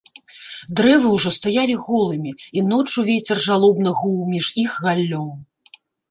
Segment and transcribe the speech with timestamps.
[0.77, 5.29] Дрэвы ўжо стаялі голымі, і ноччу вецер жалобна гуў між іх галлём.